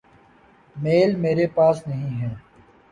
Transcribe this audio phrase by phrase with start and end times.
[0.75, 2.33] میل میرے پاس نہیں ہے۔۔